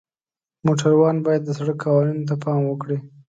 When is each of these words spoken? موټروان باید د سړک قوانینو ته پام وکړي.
موټروان 0.65 1.17
باید 1.25 1.41
د 1.45 1.49
سړک 1.57 1.77
قوانینو 1.85 2.27
ته 2.29 2.35
پام 2.43 2.61
وکړي. 2.67 2.97